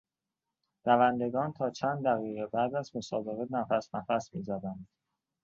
دوندگان 0.85 1.53
تا 1.53 1.69
چند 1.69 2.05
دقیقه 2.05 2.47
بعد 2.47 2.75
از 2.75 2.95
مسابقه 2.95 3.47
نفس 3.51 3.95
نفس 3.95 4.33
میزدند. 4.35 4.87